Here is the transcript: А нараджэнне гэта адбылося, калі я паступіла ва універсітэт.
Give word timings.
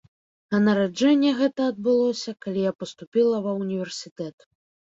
А 0.53 0.59
нараджэнне 0.67 1.33
гэта 1.41 1.67
адбылося, 1.71 2.33
калі 2.47 2.65
я 2.65 2.73
паступіла 2.81 3.43
ва 3.45 3.51
універсітэт. 3.67 4.37